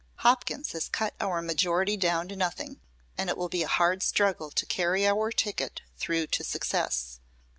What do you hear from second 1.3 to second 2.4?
majority down to